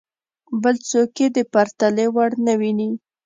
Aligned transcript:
بل 0.61 0.75
څوک 0.89 1.11
یې 1.21 1.27
د 1.35 1.39
پرتلې 1.53 2.05
وړ 2.15 2.31
نه 2.45 2.53
ویني. 2.59 2.89